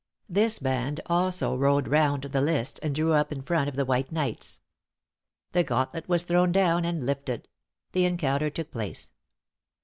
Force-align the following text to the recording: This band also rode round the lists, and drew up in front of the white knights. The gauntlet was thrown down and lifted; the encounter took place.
This 0.27 0.57
band 0.57 0.99
also 1.05 1.55
rode 1.55 1.87
round 1.87 2.23
the 2.23 2.41
lists, 2.41 2.79
and 2.79 2.95
drew 2.95 3.13
up 3.13 3.31
in 3.31 3.43
front 3.43 3.69
of 3.69 3.75
the 3.75 3.85
white 3.85 4.11
knights. 4.11 4.59
The 5.51 5.63
gauntlet 5.63 6.09
was 6.09 6.23
thrown 6.23 6.51
down 6.51 6.85
and 6.85 7.05
lifted; 7.05 7.47
the 7.91 8.05
encounter 8.05 8.49
took 8.49 8.71
place. 8.71 9.13